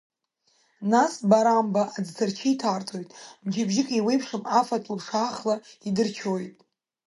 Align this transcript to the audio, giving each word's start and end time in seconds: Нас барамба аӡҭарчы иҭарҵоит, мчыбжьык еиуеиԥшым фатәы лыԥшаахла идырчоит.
Нас 0.91 1.13
барамба 1.29 1.83
аӡҭарчы 1.97 2.47
иҭарҵоит, 2.51 3.09
мчыбжьык 3.45 3.89
еиуеиԥшым 3.93 4.41
фатәы 4.67 4.91
лыԥшаахла 4.93 5.55
идырчоит. 5.87 6.57